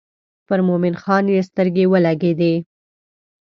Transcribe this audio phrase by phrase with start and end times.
[0.47, 2.53] پر مومن خان یې سترګې ولګېدې.